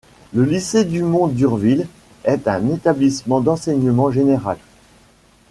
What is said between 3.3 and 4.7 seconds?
d'enseignement général.